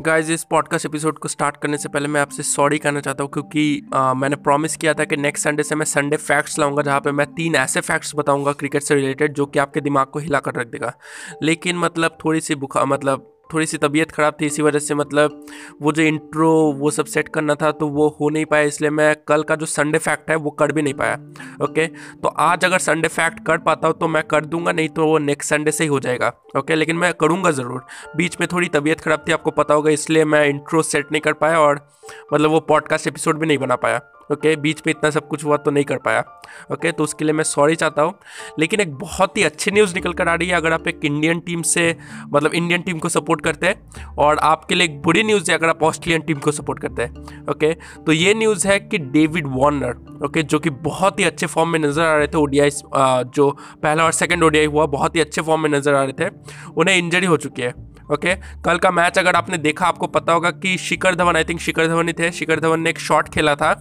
Guys 0.00 0.32
इस 0.32 0.44
podcast 0.44 0.86
episode 0.86 1.18
को 1.18 1.28
start 1.28 1.56
करने 1.56 1.78
से 1.78 1.88
पहले 1.88 2.08
मैं 2.08 2.20
आपसे 2.20 2.42
सॉरी 2.42 2.78
कहना 2.78 3.00
चाहता 3.00 3.24
हूँ 3.24 3.30
क्योंकि 3.30 3.82
आ, 3.94 4.14
मैंने 4.14 4.36
प्रॉमिस 4.36 4.76
किया 4.76 4.94
था 4.94 5.04
कि 5.04 5.16
नेक्स्ट 5.16 5.44
संडे 5.44 5.62
से 5.62 5.74
मैं 5.74 5.84
संडे 5.84 6.16
फैक्ट्स 6.16 6.58
लाऊँगा 6.58 6.82
जहाँ 6.82 7.00
पे 7.00 7.12
मैं 7.12 7.26
तीन 7.26 7.54
ऐसे 7.54 7.80
फैक्ट्स 7.80 8.12
बताऊँगा 8.16 8.52
क्रिकेट 8.52 8.82
से 8.82 8.94
रिलेटेड 8.94 9.32
जो 9.32 9.46
कि 9.46 9.58
आपके 9.58 9.80
दिमाग 9.80 10.06
को 10.06 10.18
हिला 10.18 10.38
कर 10.38 10.54
रख 10.54 10.66
देगा। 10.66 10.92
लेकिन 11.42 11.76
मतलब 11.76 12.18
थोड़ी 12.24 12.40
सी 12.40 12.54
बुखार 12.54 12.86
मतलब 12.86 13.35
थोड़ी 13.52 13.66
सी 13.66 13.78
तबीयत 13.78 14.10
ख़राब 14.12 14.36
थी, 14.40 14.46
इसी 14.46 14.62
वजह 14.62 14.78
से 14.78 14.94
मतलब 14.94 15.44
वो 15.82 15.92
जो 15.92 16.02
इंट्रो 16.02 16.50
वो 16.78 16.90
सब 16.90 17.06
सेट 17.06 17.28
करना 17.28 17.54
था 17.54 17.70
तो 17.72 17.88
वो 17.88 18.08
हो 18.20 18.28
नहीं 18.28 18.44
पाया, 18.46 18.64
इसलिए 18.64 18.90
मैं 18.92 19.14
कल 19.28 19.42
का 19.42 19.54
जो 19.56 19.66
संडे 19.66 19.98
फैक्ट 19.98 20.30
है, 20.30 20.36
वो 20.36 20.50
कर 20.52 20.72
भी 20.72 20.82
नहीं 20.82 20.94
पाया 20.94 21.14
ओके 21.64 21.86
तो 21.86 22.28
आज 22.28 22.64
अगर 22.64 22.78
संडे 22.80 23.08
फैक्ट 23.10 23.44
कर 23.46 23.58
पाता 23.60 23.88
हूँ 23.88 23.98
तो 24.00 24.08
मैं 24.08 24.22
कर 24.24 24.44
दूँगा, 24.46 24.72
नहीं 24.72 24.88
तो 24.88 25.06
वो 25.06 25.18
नेक्स्ट 25.20 25.50
संडे 25.50 25.72
से 25.72 25.84
ही 25.84 25.88
हो 25.90 26.00
जाएगा 26.00 26.32
ओके 26.56 26.74
लेकिन 26.74 26.96
मैं 26.96 27.12
करूँगा 27.14 27.50
ज़रूर। 27.52 27.84
बीच 28.16 28.36
में 28.40 28.48
थोड़ी 28.52 28.68
तबीयत 28.70 29.00
ख़राब 29.00 29.24
थी, 29.28 29.32
आपको 29.32 29.50
पता 29.52 29.74
होगा, 29.74 29.90
इसलिए 29.90 30.24
मैं 30.26 30.44
इंट्रो 30.46 30.82
सेट 30.84 31.12
नहीं 31.12 31.20
कर 31.20 31.32
पाया 31.34 31.60
और 31.60 31.86
मतलब 32.32 32.50
वो 32.50 32.60
पॉडकास्ट 32.68 33.06
एपिसोड 33.06 33.38
भी 33.38 33.46
नहीं 33.46 33.58
बना 33.58 33.76
पाया। 33.76 34.00
ओके 34.30 34.48
okay, 34.48 34.60
बीच 34.62 34.80
में 34.86 34.90
इतना 34.90 35.10
सब 35.10 35.26
कुछ 35.28 35.44
हुआ 35.44 35.56
तो 35.56 35.70
नहीं 35.70 35.84
कर 35.84 35.96
पाया। 35.98 36.20
ओके 36.20 36.74
okay, 36.74 36.96
तो 36.96 37.04
उसके 37.04 37.24
लिए 37.24 37.32
मैं 37.34 37.44
सॉरी 37.44 37.76
चाहता 37.76 38.02
हूँ। 38.02 38.14
लेकिन 38.58 38.80
एक 38.80 38.94
बहुत 38.96 39.36
ही 39.36 39.42
अच्छी 39.42 39.70
न्यूज़ 39.70 39.94
निकल 39.94 40.12
कर 40.12 40.28
आ 40.28 40.34
रही 40.34 40.48
है 40.48 40.56
अगर 40.56 40.72
आप 40.72 40.88
एक 40.88 41.04
इंडियन 41.04 41.40
टीम 41.40 41.62
से 41.64 41.84
मतलब 42.32 42.54
इंडियन 42.54 42.82
टीम 42.82 42.98
को 42.98 43.08
सपोर्ट 43.08 43.40
करते 43.40 43.66
हैं 43.66 44.14
और 44.18 44.38
आपके 44.44 44.74
लिए 44.74 44.86
एक 44.86 45.00
बुरी 45.02 45.22
न्यूज़ 45.22 45.50
है 45.50 45.56
अगर 45.58 45.68
आप 45.68 45.82
ऑस्ट्रेलियन 45.82 46.22
टीम 46.22 46.38
को 46.38 46.52
सपोर्ट 46.52 46.82
करते 46.82 47.02
हैं। 47.02 47.44
ओके 47.44 47.72
okay, 47.72 48.04
तो 48.06 48.12
ये 48.12 48.34
न्यूज़ 48.34 48.66
है 48.68 48.78
कि 48.80 48.98
डेविड 48.98 49.46
वार्नर 49.56 50.24
ओके 50.26 50.42
जो 50.42 50.58
कि 50.58 50.70
बहुत 50.82 51.18
ही 51.20 51.24
अच्छे 51.24 51.46
फॉर्म 51.46 51.70
में 51.70 51.78
नज़र 51.78 52.02
आ 52.02 52.16
रहे 52.16 52.26
थे 52.26 52.38
ओडीआई 52.38 52.70
जो 52.70 53.50
पहला 53.82 54.04
और 54.04 54.12
सेकेंड 54.12 54.44
ओडीआई 54.44 54.66
हुआ 54.66 54.86
बहुत 54.88 55.16
ही 55.16 55.20
अच्छे 55.20 55.42
फॉर्म 55.42 55.62
में 55.62 55.70
नज़र 55.70 55.94
आ 55.94 56.02
रहे 56.02 56.12
थे 56.20 56.30
उन्हें 56.76 56.96
इंजरी 56.96 57.26
हो 57.26 57.36
चुकी 57.36 57.62
है। 57.62 57.72
ओके 58.12 58.34
कल 58.64 58.78
का 58.78 58.90
मैच 58.90 59.18
अगर 59.18 59.36
आपने 59.36 59.58
देखा, 59.58 59.86
आपको 59.86 60.06
पता 60.06 60.32
होगा 60.32 60.50
कि 60.52 60.76
शिखर 60.78 61.14
धवन 61.14 61.36
आई 61.36 61.44
थिंक 61.44 61.60
शिखर 61.60 61.86
धवन 61.88 62.08
ही 62.08 62.12
थे। 62.12 62.30
शिखर 62.32 62.60
धवन 62.60 62.80
ने 62.80 62.90
एक 62.90 62.98
शॉट 62.98 63.28
खेला 63.28 63.54
था। 63.54 63.72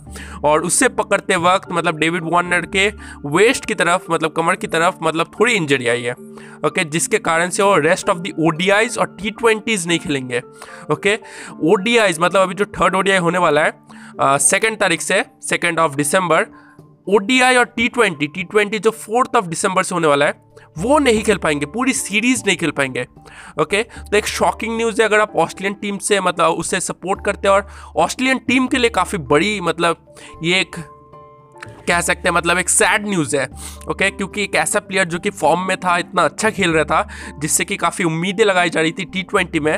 और 0.45 0.63
उससे 0.63 0.89
पकड़ते 0.91 1.35
वक्त 1.37 1.71
मतलब 1.71 1.97
डेविड 1.99 2.23
वार्नर 2.25 2.65
के 2.75 2.87
वेस्ट 3.27 3.65
की 3.65 3.73
तरफ़ 3.75 4.11
मतलब 4.11 4.31
कमर 4.31 4.55
की 4.55 4.67
तरफ़ 4.67 4.95
मतलब 5.03 5.31
थोड़ी 5.39 5.53
इंजरी 5.53 5.87
आई 5.87 6.03
है। 6.03 6.13
ओके 6.65 6.83
जिसके 6.85 7.17
कारण 7.19 7.49
से 7.49 7.63
वो 7.63 7.75
रेस्ट 7.77 8.09
ऑफ़ 8.09 8.17
द 8.17 8.33
ओडीआईज 8.39 8.97
और 8.97 9.15
टी 9.21 9.29
ट्वेंटीज 9.31 9.87
नहीं 9.87 9.99
खेलेंगे। 9.99 10.41
ओके 10.91 11.17
ओडीआईज 11.63 12.19
मतलब 12.19 12.41
अभी 12.41 12.53
जो 12.53 12.65
थर्ड 12.79 12.95
ओडीआई 12.95 13.17
होने 13.17 13.37
वाला 13.37 13.61
है 13.61 14.37
सेकेंड 14.39 14.77
तारीख 14.79 15.01
से 15.01 15.23
सेकेंड 15.43 15.79
ऑफ़ 15.79 15.95
दिसंबर 15.95 16.45
ओडीआई 17.07 17.55
और 17.55 17.65
टी 17.65 17.87
ट्वेंटी 17.87 18.27
टी 18.27 18.43
ट्वेंटी 18.43 18.79
जो 18.79 18.91
फोर्थ 18.91 19.35
ऑफ़ 19.35 19.45
दिसंबर 19.45 19.83
से 19.83 19.95
होने 19.95 20.07
वाला 20.07 20.25
है, 20.25 20.33
वो 20.77 20.97
नहीं 20.99 21.21
खेल 21.23 21.37
पाएँगे, 21.37 21.65
पूरी 21.65 21.93
सीरीज़ 21.93 22.43
नहीं 22.47 22.57
खेल 22.57 22.71
पाएँगे 22.71 23.05
ओके 23.61 23.83
तो 23.83 24.17
एक 24.17 24.27
शॉकिंग 24.27 24.75
न्यूज़ 24.77 25.01
है, 25.01 25.07
अगर 25.07 25.19
आप 25.19 25.35
ऑस्ट्रेलियन 25.35 25.73
टीम 25.81 25.97
से 25.99 26.19
मतलब 26.21 26.53
उससे 26.53 26.79
सपोर्ट 26.79 27.23
करते 27.25 27.47
हैं 27.47 27.55
और 27.55 27.67
ऑस्ट्रेलियन 27.97 28.39
टीम 28.47 28.67
के 28.67 28.77
लिए 28.77 28.89
काफ़ी 28.89 29.17
बड़ी 29.17 29.59
मतलब 29.61 30.15
ये 30.43 30.59
एक, 30.59 30.75
कह 31.87 32.01
सकते 32.01 32.29
हैं 32.29 32.35
मतलब 32.35 32.57
एक 32.57 32.69
सैड 32.69 33.07
न्यूज़ 33.07 33.35
है 33.37 33.45
ओके 33.89 34.09
क्योंकि 34.11 34.43
एक 34.43 34.55
ऐसा 34.55 34.79
प्लेयर 34.79 35.05
जो 35.05 35.19
कि 35.19 35.29
फॉर्म 35.31 35.67
में 35.67 35.77
था, 35.77 35.97
इतना 35.97 36.23
अच्छा 36.23 36.49
खेल 36.49 36.71
रहा 36.71 36.83
था, 36.83 37.07
जिससे 37.39 37.65
कि 37.65 37.77
काफ़ी 37.77 38.05
उम्मीदें 38.05 38.45
लगाई 38.45 38.69
जा 38.69 38.81
रही 38.81 38.91
थी 38.91 39.05
टी 39.05 39.23
ट्वेंटी 39.23 39.59
में 39.59 39.77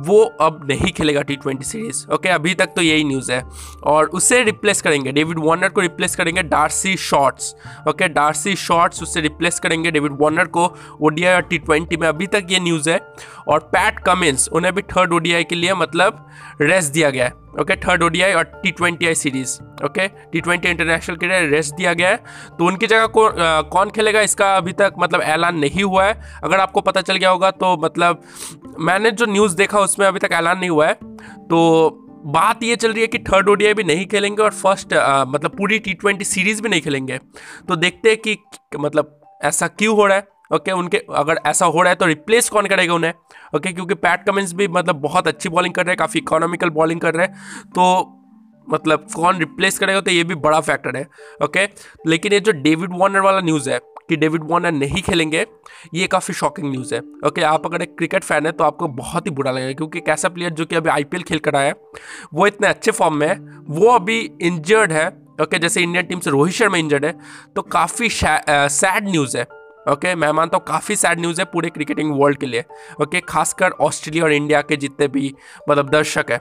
वो 0.00 0.22
अब 0.40 0.60
नहीं 0.70 0.92
खेलेगा 0.92 1.22
टी 1.22 1.36
ट्वेंटी 1.36 1.64
सीरीज़ 1.64 2.04
ओके 2.14 2.28
अभी 2.28 2.54
तक 2.54 2.72
तो 2.76 2.82
यही 2.82 3.04
न्यूज़ 3.04 3.30
है। 3.32 3.42
और 3.84 4.06
उसे 4.08 4.42
रिप्लेस 4.42 4.82
करेंगे 4.82 5.12
डेविड 5.12 5.38
वार्नर 5.38 5.68
को 5.68 5.80
रिप्लेस 5.80 6.16
करेंगे 6.16 6.42
Darcy 6.42 6.96
Shorts 6.96 7.54
okay 7.88 8.08
Darcy 8.08 8.54
Shorts 8.56 9.02
उससे 9.02 9.20
रिप्लेस 9.20 9.60
करेंगे 9.60 9.90
डेविड 9.90 10.12
वार्नर 10.20 10.44
को 10.48 10.66
ओडीआई 11.00 11.34
और 11.34 11.42
टी 11.42 11.58
ट्वेंटी 11.58 11.96
में। 11.96 12.08
अभी 12.08 12.26
तक 12.26 12.46
ये 12.50 12.60
न्यूज़ 12.60 12.90
है। 12.90 13.00
और 13.48 13.58
पैट 13.72 13.98
कमिंस 13.98 14.48
उन्हें 14.48 14.74
भी 14.74 14.82
थर्ड 14.82 15.12
ओडीआई 15.12 15.44
के 15.44 15.54
लिए 15.54 15.74
मतलब 15.74 16.26
रेस्ट 16.60 16.92
दिया 16.92 17.10
गया 17.10 17.24
है। 17.24 17.32
ओके 17.60 17.76
थर्ड 17.78 18.02
ओडीआई 18.02 18.32
और 18.32 18.44
T 18.62 18.70
twenty 18.70 19.06
I 19.06 19.14
series 19.14 19.54
okay 19.84 20.06
T 20.08 20.40
twenty 20.40 20.68
international 20.68 21.16
के 21.16 21.26
लिए 21.26 21.46
रेस्ट 21.48 21.74
दिया 21.74 21.92
गया 21.92 22.08
है। 22.08 22.16
तो 22.58 22.66
उनकी 22.66 22.86
जगह 22.86 23.06
को, 23.08 23.28
कौन 23.70 23.90
खेलेगा 23.90 24.20
इसका 24.20 24.54
अभी 24.56 24.72
तक 24.72 24.94
मतलब 24.98 25.20
ऐलान 25.22 25.58
नहीं 25.58 25.82
हुआ 25.82 26.04
है। 26.04 26.20
अगर 26.44 26.60
आपको 26.60 26.80
पता 26.80 27.00
चल 27.00 27.16
गया 27.16 27.30
होगा 27.30 27.50
तो 27.52 27.76
मतलब 27.84 28.22
मैंने 28.80 29.10
जो 29.12 29.26
न्यूज़ 29.26 29.56
देखा 29.56 29.80
उसमें 29.80 30.06
अभी 30.06 30.18
तक 30.18 30.32
ऐलान 30.32 30.58
नहीं 30.58 30.70
हुआ 30.70 30.86
है। 30.86 30.94
तो 30.94 32.04
बात 32.26 32.62
ये 32.62 32.76
चल 32.76 32.92
रही 32.92 33.00
है 33.00 33.06
कि 33.06 33.18
थर्ड 33.24 33.48
ओडीआई 33.48 33.74
भी 33.74 33.84
नहीं 33.84 34.06
खेलेंगे 34.06 34.42
और 34.42 34.50
फ़र्स्ट 34.52 34.94
मतलब 35.28 35.56
पूरी 35.58 35.78
टी 35.78 35.94
ट्वेंटी 35.94 36.24
सीरीज़ 36.26 36.62
भी 36.62 36.68
नहीं 36.68 36.80
खेलेंगे। 36.80 37.18
तो 37.68 37.76
देखते 37.76 38.08
हैं 38.08 38.18
कि 38.18 38.36
मतलब 38.78 39.14
ऐसा 39.40 39.66
क्यों 39.68 39.96
हो 39.96 40.06
रहा 40.06 40.16
है। 40.16 40.26
ओके 40.50 40.70
okay, 40.70 40.82
उनके 40.82 41.02
अगर 41.14 41.40
ऐसा 41.46 41.66
हो 41.66 41.82
रहा 41.82 41.90
है 41.90 41.96
तो 41.96 42.06
रिप्लेस 42.06 42.48
कौन 42.48 42.66
करेगा 42.66 42.94
उन्हें? 42.94 43.12
ओके 43.12 43.58
okay, 43.58 43.74
क्योंकि 43.74 43.94
पैट 43.94 44.24
कमिंस 44.26 44.52
भी 44.52 44.68
मतलब 44.68 44.96
बहुत 45.00 45.28
अच्छी 45.28 45.48
बॉलिंग 45.48 45.74
कर 45.74 45.84
रहे 45.84 45.92
हैं 45.92 45.96
काफ़ी 45.96 46.20
इकोनॉमिकल 46.20 46.70
बॉलिंग 46.70 47.00
कर 47.00 47.14
रहे 47.14 47.26
हैं 47.26 47.70
तो 47.70 48.14
मतलब 48.68 49.06
कौन 49.14 49.38
रिप्लेस 49.38 49.78
करेगा 49.78 50.00
तो 50.00 50.10
ये 50.10 50.24
भी 50.24 50.34
बड़ा 50.34 50.60
फैक्टर 50.60 50.96
है 50.96 51.06
ओके? 51.44 51.66
okay? 51.66 51.78
लेकिन 52.06 52.32
ये 52.32 52.40
जो 52.40 52.52
डेविड 52.52 52.90
वार्नर 52.92 53.20
वाला 53.20 53.40
न्यूज़ 53.40 53.70
है 53.70 53.80
कि 54.08 54.16
डेविड 54.16 54.42
वार्नर 54.44 54.72
नहीं 54.72 55.02
खेलेंगे 55.02 55.46
ये 55.94 56.06
काफ़ी 56.06 56.34
शॉकिंग 56.34 56.70
न्यूज़ 56.70 56.94
है 56.94 57.00
ओके? 57.26 57.42
आप 57.42 57.66
अगर 57.66 57.82
एक 57.82 57.96
क्रिकेट 57.98 58.24
फ़ैन 58.24 58.46
है 58.46 58.52
तो 58.52 58.64
आपको 58.64 58.88
बहुत 58.88 59.26
ही 59.26 59.30
बुरा 59.30 59.50
लगेगा 59.50 59.72
क्योंकि 59.72 59.98
एक 59.98 60.08
ऐसा 60.08 60.28
प्लेयर 60.28 60.52
जो 60.52 60.64
कि 60.64 60.76
अभी 60.76 60.90
आईपीएल 60.90 61.22
खेल 61.22 61.38
कर 61.38 61.56
आया 61.56 61.66
है 61.66 61.74
वो 62.34 62.46
इतने 62.46 62.68
अच्छे 62.68 62.90
फॉर्म 62.90 63.14
में 63.14 63.28
है 63.28 63.36
वो 63.68 63.90
अभी 63.90 64.18
इंजर्ड 64.42 64.92
है 64.92 65.08
ओके? 65.42 65.58
जैसे 65.58 65.82
इंडियन 65.82 66.06
टीम 66.06 66.20
से 66.20 66.30
रोहित 66.30 66.54
शर्मा 66.54 66.78
इंजर्ड 66.78 67.04
है 67.04 67.18
तो 67.56 67.62
काफ़ी 67.62 68.08
सैड 68.12 69.08
न्यूज़ 69.08 69.36
है। 69.38 69.57
ओके 69.88 70.14
मैं 70.14 70.32
मानता 70.32 70.56
हूँ 70.56 70.64
काफ़ी 70.68 70.96
सैड 70.96 71.20
न्यूज़ 71.20 71.40
है 71.40 71.44
पूरे 71.44 71.70
क्रिकेटिंग 71.70 72.20
वर्ल्ड 72.20 72.38
के 72.38 72.46
लिए। 72.46 72.64
ओके 73.02 73.20
खासकर 73.20 73.70
ऑस्ट्रेलिया 73.70 74.24
और 74.24 74.32
इंडिया 74.32 74.62
के 74.62 74.76
जितने 74.76 75.08
भी 75.08 75.34
मतलब 75.70 75.88
दर्शक 75.88 76.26
है। 76.30 76.40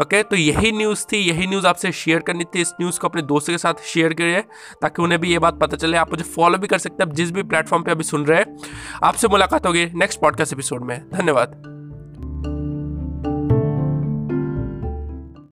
ओके 0.00 0.22
तो 0.22 0.36
यही 0.36 0.72
न्यूज़ 0.72 1.06
थी, 1.12 1.16
यही 1.16 1.46
न्यूज़ 1.46 1.66
आपसे 1.66 1.92
शेयर 1.92 2.18
करनी 2.18 2.44
थी। 2.44 2.60
इस 2.60 2.72
न्यूज़ 2.80 3.00
को 3.00 3.08
अपने 3.08 3.22
दोस्तों 3.22 3.54
के 3.54 3.58
साथ 3.58 3.74
शेयर 3.84 4.14
करिए, 4.14 4.40
ताकि 4.82 5.02
उन्हें 5.02 5.20
भी 5.20 5.30
ये 5.30 5.38
बात 5.38 5.54
पता 5.54 5.76
चले। 5.76 5.96
आप 5.96 6.10
मुझे 6.10 6.24
फॉलो 6.24 6.58
भी 6.58 6.66
कर 6.66 6.78
सकते 6.78 7.04
हैं। 7.04 7.10
जिस 7.10 7.30
भी 7.30 7.42
प्लेटफॉर्म 7.42 7.82
पर 7.82 7.90
अभी 7.90 8.04
सुन 8.04 8.26
रहे 8.26 8.38
हैं, 8.38 8.58
आपसे 9.04 9.28
मुलाकात 9.28 9.66
होगी 9.66 9.86
नेक्स्ट 9.86 10.20
पॉडकास्ट 10.20 10.52
एपिसोड 10.52 10.84
में। 10.84 11.10
धन्यवाद। 11.10 11.69